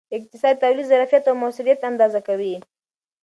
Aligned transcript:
اقتصاد 0.17 0.55
د 0.57 0.61
تولید 0.63 0.89
ظرفیت 0.91 1.23
او 1.29 1.35
موثریت 1.41 1.79
اندازه 1.91 2.19
کوي. 2.27 2.55